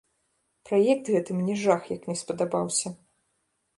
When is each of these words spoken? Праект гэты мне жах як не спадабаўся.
Праект 0.69 1.11
гэты 1.15 1.31
мне 1.41 1.55
жах 1.65 1.81
як 1.95 2.09
не 2.13 2.17
спадабаўся. 2.23 2.87